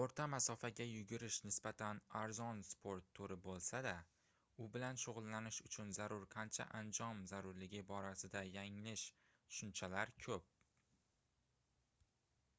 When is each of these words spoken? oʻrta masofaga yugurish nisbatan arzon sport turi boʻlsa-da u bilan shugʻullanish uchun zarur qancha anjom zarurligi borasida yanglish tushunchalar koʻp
oʻrta 0.00 0.24
masofaga 0.34 0.84
yugurish 0.88 1.38
nisbatan 1.46 2.00
arzon 2.20 2.60
sport 2.68 3.08
turi 3.20 3.38
boʻlsa-da 3.46 3.94
u 4.66 4.68
bilan 4.76 5.02
shugʻullanish 5.06 5.58
uchun 5.70 5.90
zarur 5.98 6.28
qancha 6.36 6.68
anjom 6.82 7.24
zarurligi 7.32 7.82
borasida 7.90 8.44
yanglish 8.52 9.08
tushunchalar 9.32 10.14
koʻp 10.28 10.48